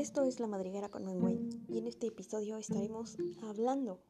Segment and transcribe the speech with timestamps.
[0.00, 4.00] Esto es La Madriguera con Menwen y en este episodio estaremos hablando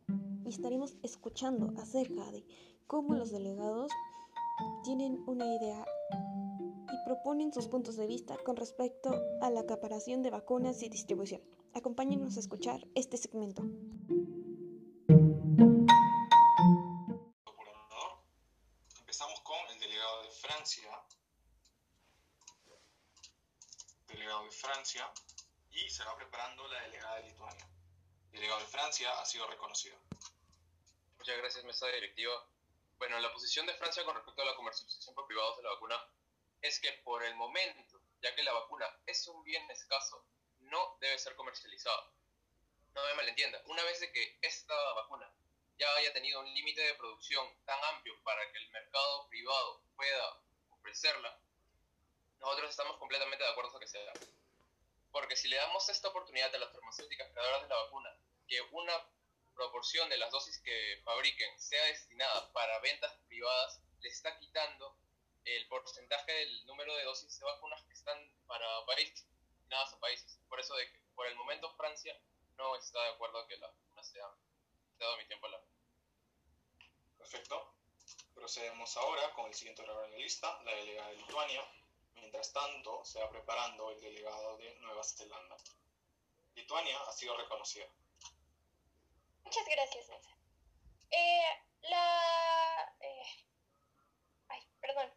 [0.45, 2.45] y estaremos escuchando acerca de
[2.87, 3.91] cómo los delegados
[4.85, 5.85] tienen una idea
[6.93, 11.43] y proponen sus puntos de vista con respecto a la acaparación de vacunas y distribución.
[11.75, 13.63] Acompáñenos a escuchar este segmento.
[19.01, 20.89] Empezamos con el delegado de Francia.
[24.07, 25.13] Delegado de Francia.
[25.91, 27.69] Y se va preparando la delegada de Lituania.
[28.31, 29.99] delegado de Francia ha sido reconocido.
[31.19, 32.47] Muchas gracias, mesa directiva.
[32.97, 35.97] Bueno, la posición de Francia con respecto a la comercialización por privados de la vacuna
[36.63, 40.25] es que por el momento, ya que la vacuna es un bien escaso,
[40.61, 42.13] no debe ser comercializada.
[42.95, 45.29] No me malentienda, una vez de que esta vacuna
[45.77, 50.41] ya haya tenido un límite de producción tan amplio para que el mercado privado pueda
[50.71, 51.37] ofrecerla,
[52.39, 54.13] nosotros estamos completamente de acuerdo con que se haga.
[55.13, 58.17] Porque si le damos esta oportunidad a las farmacéuticas creadoras de la vacuna,
[58.47, 58.95] que una
[59.55, 64.97] proporción de las dosis que fabriquen sea destinada para ventas privadas, le está quitando
[65.45, 70.39] el porcentaje del número de dosis de vacunas que están para países, destinadas a países.
[70.49, 72.19] Por eso de que por el momento Francia
[72.57, 74.27] no está de acuerdo que la vacuna sea,
[74.99, 75.61] dado mi tiempo la.
[77.19, 77.75] Perfecto.
[78.35, 81.63] Procedemos ahora con el siguiente orador en la lista, la delegada de Lituania.
[82.15, 85.57] Mientras tanto, se va preparando el delegado de Nueva Zelanda.
[86.55, 87.87] Lituania ha sido reconocida.
[89.45, 90.31] Muchas gracias, Nessa.
[91.11, 92.95] Eh, la...
[93.01, 93.47] Eh,
[94.49, 95.13] ay, perdón.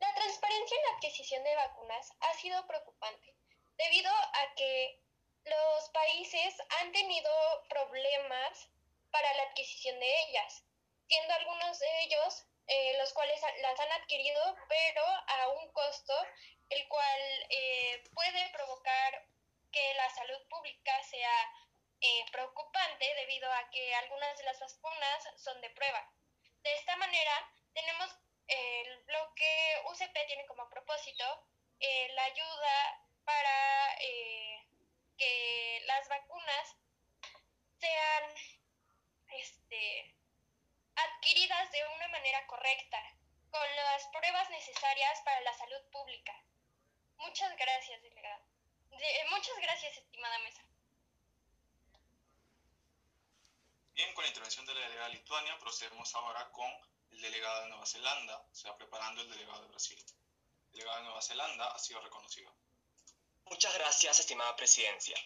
[0.00, 3.34] La transparencia en la adquisición de vacunas ha sido preocupante,
[3.76, 5.00] debido a que
[5.44, 7.30] los países han tenido
[7.68, 8.68] problemas
[9.10, 10.64] para la adquisición de ellas,
[11.06, 16.14] siendo algunos de ellos eh, los cuales las han adquirido, pero a un costo
[16.68, 19.24] el cual eh, puede provocar
[19.70, 21.52] que la salud pública sea
[22.00, 26.10] eh, preocupante debido a que algunas de las vacunas son de prueba.
[26.62, 28.10] De esta manera, tenemos
[28.48, 31.24] el bloque UCP tiene como propósito
[32.14, 33.96] la ayuda para
[35.16, 36.76] que las vacunas
[37.78, 38.34] sean
[39.32, 40.16] este,
[40.96, 42.98] adquiridas de una manera correcta,
[43.50, 46.32] con las pruebas necesarias para la salud pública.
[47.18, 48.44] Muchas gracias, delegada.
[49.30, 50.62] muchas gracias, estimada mesa.
[53.94, 55.15] Bien, con la intervención de la delegada de
[55.60, 56.70] Procedemos ahora con
[57.10, 58.46] el delegado de Nueva Zelanda.
[58.52, 59.98] Se va preparando el delegado de Brasil.
[59.98, 62.54] El delegado de Nueva Zelanda ha sido reconocido.
[63.46, 65.18] Muchas gracias, estimada presidencia.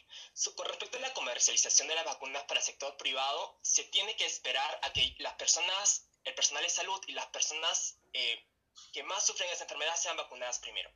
[0.56, 4.24] Con respecto a la comercialización de las vacunas para el sector privado, se tiene que
[4.24, 8.46] esperar a que las personas, el personal de salud y las personas eh,
[8.94, 10.90] que más sufren esa enfermedad sean vacunadas primero.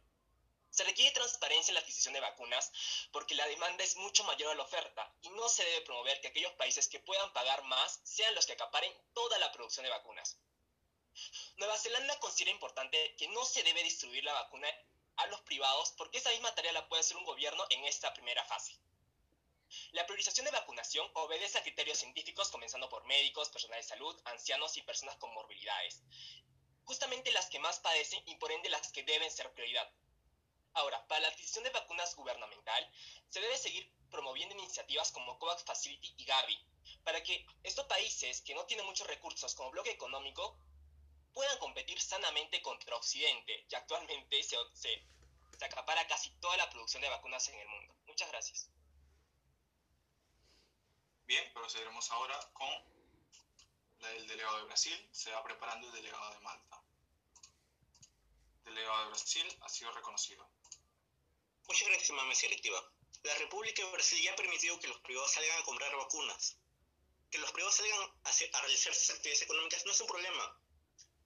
[0.74, 2.72] Se requiere transparencia en la adquisición de vacunas
[3.12, 6.26] porque la demanda es mucho mayor a la oferta y no se debe promover que
[6.26, 10.36] aquellos países que puedan pagar más sean los que acaparen toda la producción de vacunas.
[11.58, 14.66] Nueva Zelanda considera importante que no se debe distribuir la vacuna
[15.14, 18.44] a los privados porque esa misma tarea la puede hacer un gobierno en esta primera
[18.44, 18.76] fase.
[19.92, 24.76] La priorización de vacunación obedece a criterios científicos comenzando por médicos, personal de salud, ancianos
[24.76, 26.02] y personas con morbilidades.
[26.82, 29.88] Justamente las que más padecen y por ende las que deben ser prioridad.
[30.74, 32.90] Ahora, para la adquisición de vacunas gubernamental,
[33.28, 36.58] se debe seguir promoviendo iniciativas como COVAX Facility y Gavi,
[37.04, 40.58] para que estos países que no tienen muchos recursos como bloque económico
[41.32, 45.04] puedan competir sanamente contra Occidente, que actualmente se, se,
[45.60, 47.94] acapara casi toda la producción de vacunas en el mundo.
[48.06, 48.70] Muchas gracias.
[51.26, 52.68] Bien, procederemos ahora con
[54.12, 55.08] el delegado de Brasil.
[55.10, 56.83] Se va preparando el delegado de Malta.
[58.66, 60.48] El delegado de Brasil ha sido reconocido.
[61.68, 62.92] Muchas gracias, mesa electiva.
[63.22, 66.56] La República de Brasil ya ha permitido que los privados salgan a comprar vacunas.
[67.30, 70.60] Que los privados salgan a, a realizar sus actividades económicas no es un problema,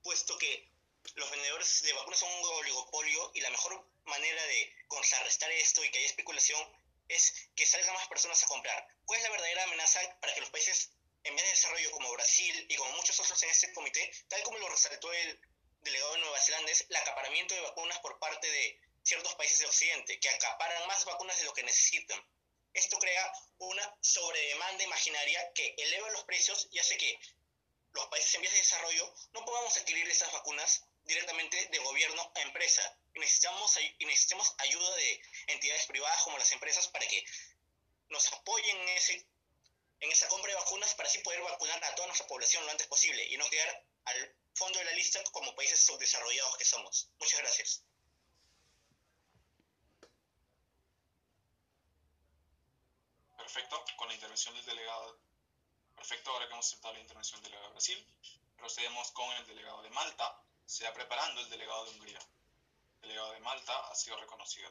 [0.03, 0.69] puesto que
[1.15, 5.91] los vendedores de vacunas son un oligopolio y la mejor manera de contrarrestar esto y
[5.91, 6.61] que haya especulación
[7.07, 8.87] es que salgan más personas a comprar.
[9.05, 10.91] ¿Cuál es la verdadera amenaza para que los países
[11.23, 14.57] en vez de desarrollo como Brasil y como muchos otros en este comité, tal como
[14.57, 15.39] lo resaltó el
[15.81, 19.65] delegado de Nueva Zelanda, es el acaparamiento de vacunas por parte de ciertos países de
[19.65, 22.23] Occidente, que acaparan más vacunas de lo que necesitan.
[22.73, 27.19] Esto crea una sobredemanda imaginaria que eleva los precios y hace que
[27.93, 32.41] los países en vías de desarrollo no podamos adquirir esas vacunas directamente de gobierno a
[32.41, 32.97] empresa.
[33.15, 37.25] Necesitamos, y necesitamos ayuda de entidades privadas como las empresas para que
[38.09, 39.25] nos apoyen en, ese,
[39.99, 42.87] en esa compra de vacunas para así poder vacunar a toda nuestra población lo antes
[42.87, 47.09] posible y no quedar al fondo de la lista como países subdesarrollados que somos.
[47.17, 47.85] Muchas gracias.
[53.37, 55.17] Perfecto, con la intervención del delegado.
[55.95, 58.07] Perfecto, ahora que hemos aceptado la intervención del delegado de Brasil,
[58.57, 60.43] procedemos con el delegado de Malta.
[60.65, 62.19] Se va preparando el delegado de Hungría.
[63.01, 64.69] El delegado de Malta ha sido reconocido.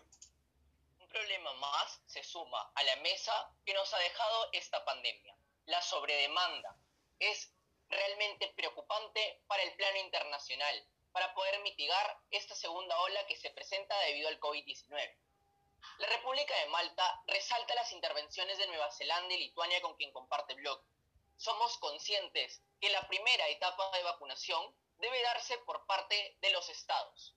[0.98, 5.80] Un problema más se suma a la mesa que nos ha dejado esta pandemia, la
[5.80, 6.76] sobredemanda.
[7.18, 7.50] Es
[7.88, 13.98] realmente preocupante para el plano internacional, para poder mitigar esta segunda ola que se presenta
[14.00, 15.16] debido al COVID-19.
[15.98, 20.54] La República de Malta resalta las intervenciones de Nueva Zelanda y Lituania con quien comparte
[20.54, 20.82] blog.
[21.36, 27.34] Somos conscientes que la primera etapa de vacunación debe darse por parte de los estados.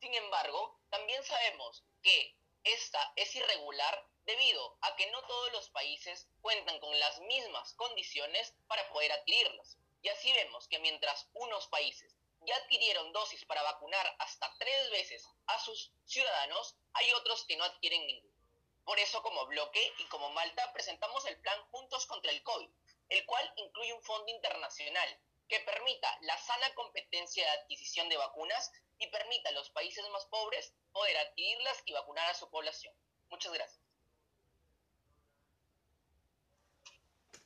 [0.00, 6.28] Sin embargo, también sabemos que esta es irregular debido a que no todos los países
[6.40, 9.78] cuentan con las mismas condiciones para poder adquirirlas.
[10.04, 15.26] Y así vemos que mientras unos países ya adquirieron dosis para vacunar hasta tres veces
[15.46, 18.36] a sus ciudadanos, hay otros que no adquieren ninguno.
[18.84, 22.68] Por eso como bloque y como Malta presentamos el plan Juntos contra el COVID,
[23.08, 25.18] el cual incluye un fondo internacional
[25.48, 30.26] que permita la sana competencia de adquisición de vacunas y permita a los países más
[30.26, 32.94] pobres poder adquirirlas y vacunar a su población.
[33.30, 33.80] Muchas gracias.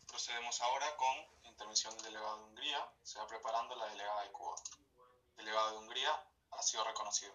[0.09, 2.89] Procedemos ahora con intervención del delegado de Hungría.
[3.03, 4.55] Se va preparando la delegada de Cuba.
[5.39, 7.35] El delegado de Hungría ha sido reconocido.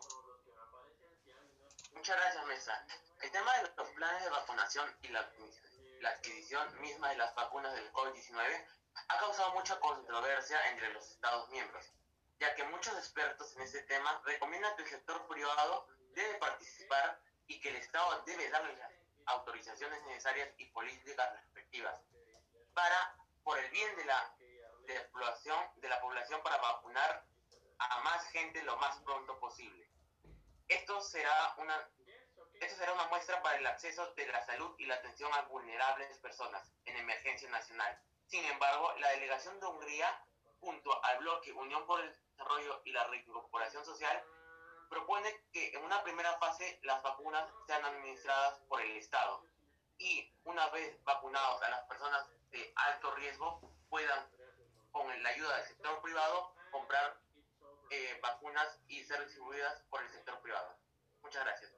[1.91, 2.87] Muchas gracias, Mesa.
[3.21, 5.29] El tema de los planes de vacunación y la,
[5.99, 8.65] la adquisición misma de las vacunas del COVID-19
[9.09, 11.85] ha causado mucha controversia entre los Estados miembros,
[12.39, 17.59] ya que muchos expertos en este tema recomiendan que el sector privado debe participar y
[17.59, 18.91] que el Estado debe darle las
[19.25, 21.99] autorizaciones necesarias y políticas respectivas
[22.73, 24.35] para, por el bien de la,
[24.87, 27.25] de la población, de la población para vacunar
[27.79, 29.89] a más gente lo más pronto posible.
[30.67, 31.89] Esto será una
[32.63, 36.17] esto será una muestra para el acceso de la salud y la atención a vulnerables
[36.19, 37.99] personas en emergencia nacional.
[38.27, 40.25] Sin embargo, la delegación de Hungría,
[40.61, 44.23] junto al bloque Unión por el Desarrollo y la Reincorporación Social,
[44.89, 49.45] propone que en una primera fase las vacunas sean administradas por el Estado
[49.97, 54.27] y una vez vacunados a las personas de alto riesgo puedan,
[54.91, 57.17] con la ayuda del sector privado, comprar
[57.89, 60.75] eh, vacunas y ser distribuidas por el sector privado.
[61.21, 61.71] Muchas gracias.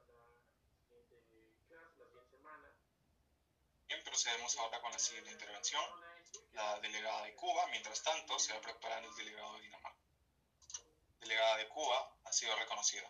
[3.88, 5.84] Bien, procedemos ahora con la siguiente intervención.
[6.54, 10.00] La delegada de Cuba, mientras tanto, se va preparando el delegado de Dinamarca.
[11.20, 13.10] Delegada de Cuba ha sido reconocida.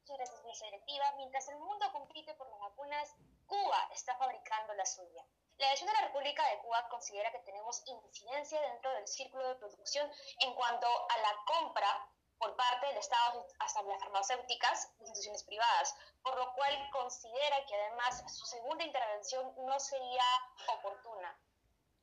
[0.00, 1.12] Muchas gracias, vicedirectiva.
[1.16, 3.14] Mientras el mundo compite por las vacunas,
[3.50, 5.26] Cuba está fabricando la suya.
[5.58, 9.56] La Dirección de la República de Cuba considera que tenemos incidencia dentro del círculo de
[9.56, 10.08] producción
[10.38, 12.08] en cuanto a la compra
[12.38, 18.22] por parte del Estado hasta las farmacéuticas instituciones privadas, por lo cual considera que además
[18.32, 20.24] su segunda intervención no sería
[20.68, 21.36] oportuna.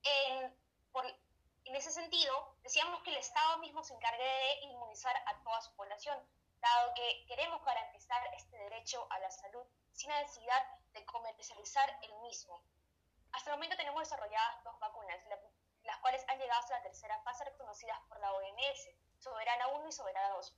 [0.03, 0.53] En,
[0.91, 5.61] por, en ese sentido, decíamos que el Estado mismo se encargue de inmunizar a toda
[5.61, 6.21] su población,
[6.59, 10.61] dado que queremos garantizar este derecho a la salud sin necesidad
[11.05, 12.61] comercializar el mismo.
[13.31, 15.19] Hasta el momento tenemos desarrolladas dos vacunas,
[15.83, 18.89] las cuales han llegado hasta la tercera fase reconocidas por la OMS,
[19.19, 20.55] Soberana 1 y Soberana 2.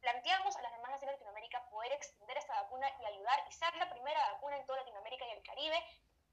[0.00, 3.74] Planteamos a las demás naciones de Latinoamérica poder extender esta vacuna y ayudar y ser
[3.76, 5.80] la primera vacuna en toda Latinoamérica y el Caribe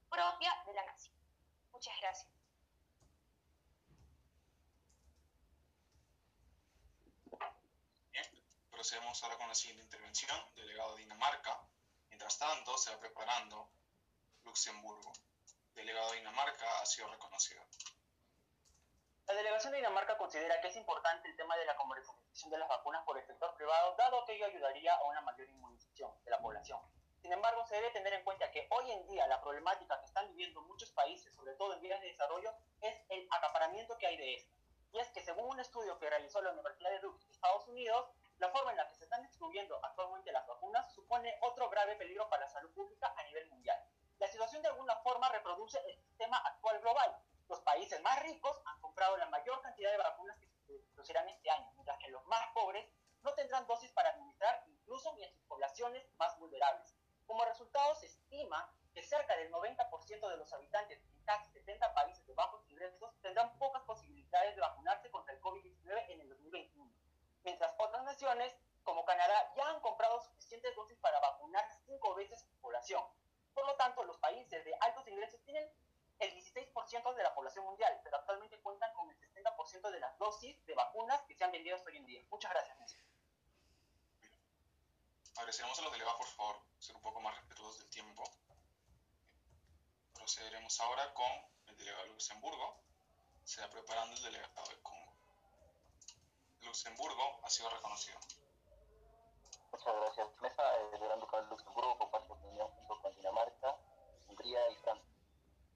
[0.09, 1.15] propia de la nación.
[1.71, 2.31] Muchas gracias.
[8.11, 8.25] Bien,
[8.71, 10.35] procedemos ahora con la siguiente intervención.
[10.55, 11.61] Delegado de Dinamarca.
[12.29, 13.71] Mientras tanto, se va preparando
[14.43, 15.11] Luxemburgo.
[15.73, 17.59] Delegado de Dinamarca ha sido reconocido.
[19.25, 22.69] La delegación de Dinamarca considera que es importante el tema de la comercialización de las
[22.69, 26.39] vacunas por el sector privado, dado que ello ayudaría a una mayor inmunización de la
[26.39, 26.79] población.
[27.19, 30.27] Sin embargo, se debe tener en cuenta que hoy en día la problemática que están
[30.27, 34.35] viviendo muchos países, sobre todo en vías de desarrollo, es el acaparamiento que hay de
[34.35, 34.55] esta.
[34.91, 38.07] Y es que según un estudio que realizó la Universidad de Duke de Estados Unidos,
[38.39, 42.29] la forma en la que se están distribuyendo actualmente las vacunas supone otro grave peligro
[42.29, 43.77] para la salud pública a nivel mundial.
[44.17, 47.17] La situación de alguna forma reproduce el sistema actual global.
[47.49, 51.49] Los países más ricos han comprado la mayor cantidad de vacunas que se producirán este
[51.49, 52.87] año, mientras que los más pobres
[53.23, 56.95] no tendrán dosis para administrar incluso ni en sus poblaciones más vulnerables.
[57.25, 62.25] Como resultado, se estima que cerca del 90% de los habitantes en casi 70 países
[62.25, 66.38] de bajos ingresos tendrán pocas posibilidades de vacunarse contra el COVID-19 en el 2021,
[67.43, 72.59] mientras otras naciones, como Canadá, ya han comprado suficientes dosis para vacunar cinco veces su
[72.61, 73.03] población.
[73.53, 75.69] Por lo tanto, los países de altos ingresos tienen
[76.19, 80.65] el 16% de la población mundial, pero actualmente cuentan con el 60% de las dosis
[80.65, 82.21] de vacunas que se han vendido hasta hoy en día.
[82.29, 82.97] Muchas gracias, Nancy.
[85.35, 88.23] Agradecemos a los delegados, por favor, ser un poco más respetuosos del tiempo.
[90.13, 91.31] procederemos ahora con
[91.67, 92.83] el delegado de Luxemburgo.
[93.45, 94.98] Se va preparando el delegado de Congo.
[96.69, 98.19] Luxemburgo ha sido reconocido.
[99.71, 100.27] Muchas gracias.
[100.39, 100.63] Mesa
[101.19, 103.75] Ducado de Luxemburgo comparte opinión junto con Dinamarca,
[104.27, 105.09] Hungría y Francia.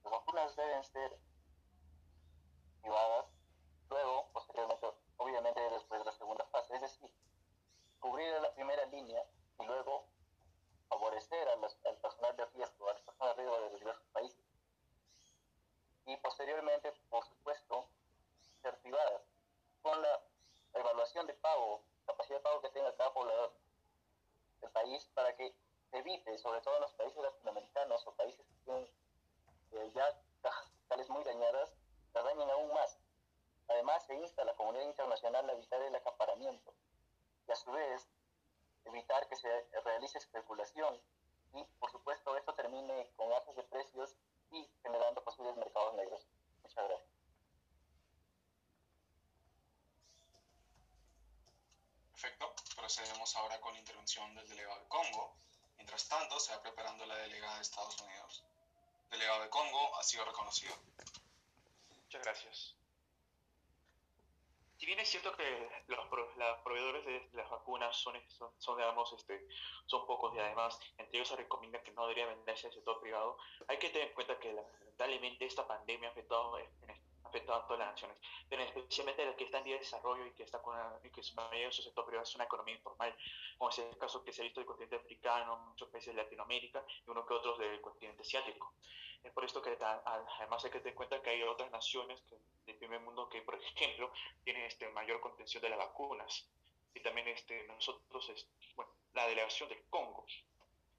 [0.03, 1.19] Las vacunas deben ser
[2.83, 3.25] privadas,
[3.89, 7.09] luego, posteriormente, obviamente después de la segunda fase, es decir,
[8.00, 9.25] cubrir la primera línea
[9.62, 10.05] y luego
[10.89, 14.45] favorecer a al personal de riesgo, a las personas de riesgo de los diversos países.
[16.05, 17.89] Y posteriormente, por supuesto,
[18.62, 19.23] ser privadas, con
[21.27, 23.53] de pago, capacidad de pago que tenga cada poblador
[24.62, 25.56] del país para que
[25.92, 28.89] evite, sobre todo en los países latinoamericanos o países que tienen
[29.72, 31.74] eh, ya cajas fiscales muy dañadas,
[32.13, 33.00] las dañen aún más.
[33.68, 36.74] Además, se insta a la comunidad internacional a evitar el acaparamiento
[37.48, 38.08] y a su vez
[38.86, 39.50] evitar que se
[39.84, 41.00] realice especulación
[41.53, 44.18] y, por supuesto, esto termine con alzas de precios
[44.51, 46.27] y generando posibles mercados negros.
[46.63, 47.12] Muchas gracias.
[52.24, 52.56] Perfecto.
[52.77, 55.36] Procedemos ahora con la intervención del delegado de Congo.
[55.75, 58.46] Mientras tanto, se va preparando la delegada de Estados Unidos.
[59.12, 60.74] El delegado de Congo ha sido reconocido.
[61.89, 62.75] Muchas gracias.
[64.77, 69.12] Si bien es cierto que los, los proveedores de las vacunas son, son, son, digamos,
[69.12, 69.46] este,
[69.86, 73.38] son pocos y además entre ellos se recomienda que no debería venderse al sector privado,
[73.68, 77.02] hay que tener en cuenta que lamentablemente esta pandemia ha afectado, en-
[77.34, 80.32] afectado a todas las naciones, pero especialmente las que están en vía de desarrollo y
[80.34, 82.75] que, está con una- y que su mayoría de su sector privado es una economía
[82.75, 83.16] informal,
[83.58, 86.86] como es el caso que se ha visto del continente africano, muchos países de Latinoamérica
[87.06, 88.74] y uno que otros del continente asiático.
[89.24, 92.38] Es por esto que además hay que tener en cuenta que hay otras naciones que,
[92.66, 94.12] del primer mundo que, por ejemplo,
[94.44, 96.50] tienen este, mayor contención de las vacunas.
[96.94, 100.25] Y también este, nosotros, es- bueno, la delegación del Congo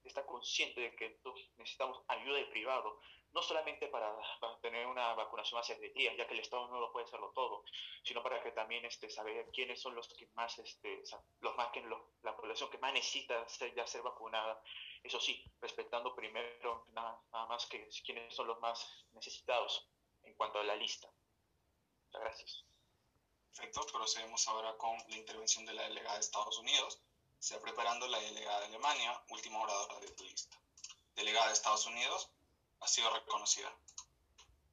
[0.08, 1.20] está consciente de que
[1.56, 3.00] necesitamos ayuda de privado,
[3.32, 6.92] no solamente para, para tener una vacunación más efectiva, ya que el Estado no lo
[6.92, 7.64] puede hacerlo todo,
[8.02, 11.02] sino para que también este, saber quiénes son los que más, este,
[11.40, 11.82] los más que
[12.22, 14.62] la población que más necesita ser, ya ser vacunada.
[15.02, 19.88] Eso sí, respetando primero nada, nada más que quiénes son los más necesitados
[20.22, 21.08] en cuanto a la lista.
[22.06, 22.64] Muchas gracias.
[23.48, 23.86] Perfecto.
[23.92, 27.00] Procedemos ahora con la intervención de la delegada de Estados Unidos.
[27.44, 30.56] Se va preparando la delegada de Alemania, última oradora de la lista.
[31.14, 32.30] Delegada de Estados Unidos
[32.80, 33.70] ha sido reconocida.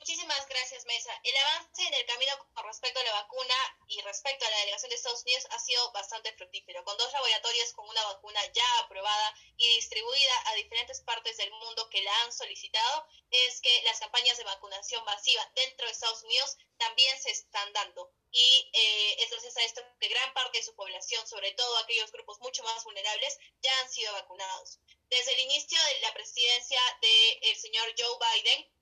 [0.01, 1.13] Muchísimas gracias, Mesa.
[1.22, 3.53] El avance en el camino con respecto a la vacuna
[3.86, 7.72] y respecto a la delegación de Estados Unidos ha sido bastante fructífero, con dos laboratorios
[7.74, 12.34] con una vacuna ya aprobada y distribuida a diferentes partes del mundo que la han
[12.34, 17.72] solicitado, es que las campañas de vacunación masiva dentro de Estados Unidos también se están
[17.72, 18.12] dando.
[18.31, 22.12] Y eh, es gracias a esto que gran parte de su población, sobre todo aquellos
[22.12, 24.79] grupos mucho más vulnerables, ya han sido vacunados.
[25.10, 28.80] Desde el inicio de la presidencia del señor Joe Biden,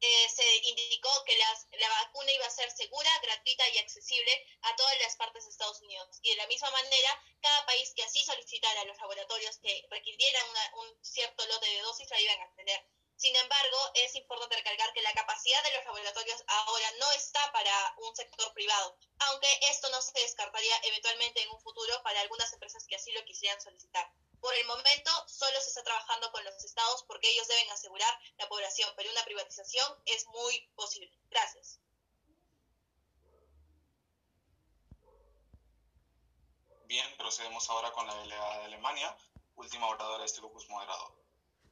[0.00, 4.98] eh, se indicó que la vacuna iba a ser segura, gratuita y accesible a todas
[5.00, 6.18] las partes de Estados Unidos.
[6.22, 10.46] Y de la misma manera, cada país que así solicitara a los laboratorios que requirieran
[10.74, 12.86] un cierto lote de dosis la iban a tener.
[13.18, 17.94] Sin embargo, es importante recalcar que la capacidad de los laboratorios ahora no está para
[17.98, 22.86] un sector privado, aunque esto no se descartaría eventualmente en un futuro para algunas empresas
[22.86, 24.08] que así lo quisieran solicitar.
[24.40, 28.48] Por el momento, solo se está trabajando con los estados porque ellos deben asegurar la
[28.48, 31.12] población, pero una privatización es muy posible.
[31.30, 31.80] Gracias.
[36.86, 39.16] Bien, procedemos ahora con la delegada de Alemania,
[39.56, 41.16] última oradora de este caucus moderado.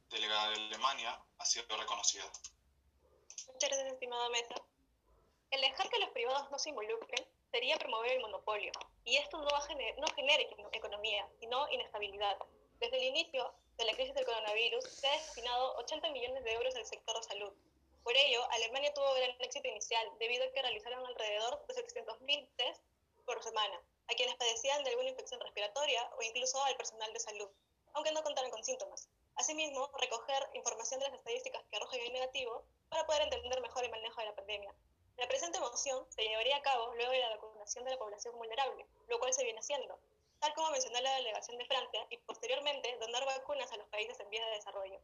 [0.09, 2.25] Delegada de Alemania ha sido reconocida.
[3.47, 4.55] Muchas gracias, estimada mesa.
[5.49, 8.71] El dejar que los privados no se involucren sería promover el monopolio,
[9.05, 12.37] y esto no, va a gener- no genera econo- economía, sino inestabilidad.
[12.79, 16.75] Desde el inicio de la crisis del coronavirus, se ha destinado 80 millones de euros
[16.75, 17.51] al sector salud.
[18.03, 22.81] Por ello, Alemania tuvo gran éxito inicial, debido a que realizaron alrededor de 700.000 test
[23.25, 27.49] por semana, a quienes padecían de alguna infección respiratoria o incluso al personal de salud,
[27.93, 29.09] aunque no contaran con síntomas.
[29.35, 33.91] Asimismo, recoger información de las estadísticas que arrojen el negativo para poder entender mejor el
[33.91, 34.73] manejo de la pandemia.
[35.17, 38.85] La presente moción se llevaría a cabo luego de la vacunación de la población vulnerable,
[39.07, 39.99] lo cual se viene haciendo,
[40.39, 44.29] tal como mencionó la delegación de Francia, y posteriormente donar vacunas a los países en
[44.29, 44.99] vías de desarrollo.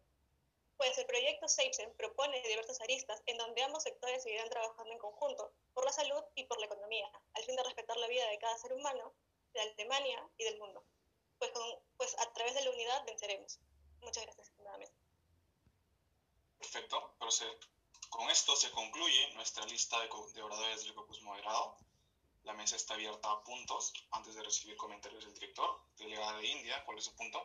[0.78, 5.54] Pues el proyecto SAFESEN propone diversas aristas en donde ambos sectores seguirán trabajando en conjunto,
[5.74, 8.58] por la salud y por la economía, al fin de respetar la vida de cada
[8.58, 9.14] ser humano,
[9.54, 10.84] de Alemania y del mundo.
[11.38, 13.60] Pues, con- pues a través de la unidad venceremos.
[14.02, 14.94] Muchas gracias, mesa.
[16.58, 17.58] Perfecto, procede.
[18.10, 21.78] Con esto se concluye nuestra lista de, de oradores del caucus moderado.
[22.44, 25.82] La mesa está abierta a puntos antes de recibir comentarios del director.
[25.98, 27.42] Delegada de India, ¿cuál es su punto?